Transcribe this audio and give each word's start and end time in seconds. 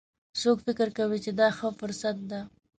څوک 0.41 0.57
فکر 0.65 0.87
کوي 0.97 1.17
چې 1.25 1.31
دا 1.39 1.47
ښه 1.57 1.69
فرصت 1.79 2.17
ده 2.29 2.41